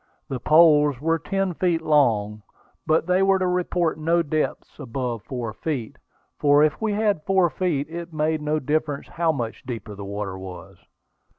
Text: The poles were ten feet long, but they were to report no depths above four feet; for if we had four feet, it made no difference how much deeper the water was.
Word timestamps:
The 0.29 0.39
poles 0.39 0.99
were 0.99 1.19
ten 1.19 1.53
feet 1.53 1.79
long, 1.83 2.41
but 2.87 3.05
they 3.05 3.21
were 3.21 3.37
to 3.37 3.45
report 3.45 3.99
no 3.99 4.23
depths 4.23 4.79
above 4.79 5.21
four 5.21 5.53
feet; 5.53 5.97
for 6.39 6.63
if 6.63 6.81
we 6.81 6.91
had 6.93 7.21
four 7.21 7.51
feet, 7.51 7.87
it 7.87 8.11
made 8.11 8.41
no 8.41 8.57
difference 8.57 9.07
how 9.09 9.31
much 9.31 9.61
deeper 9.63 9.93
the 9.93 10.03
water 10.03 10.39
was. 10.39 10.77